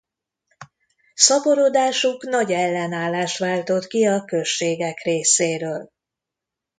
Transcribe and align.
Szaporodásuk 1.13 2.23
nagy 2.23 2.51
ellenállást 2.51 3.37
váltott 3.37 3.87
ki 3.87 4.05
a 4.07 4.25
községek 4.25 4.99
részéről. 5.03 5.91